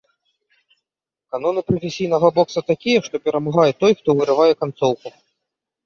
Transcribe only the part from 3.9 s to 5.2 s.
хто вырывае канцоўку.